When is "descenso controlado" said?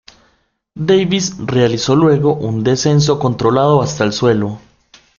2.63-3.83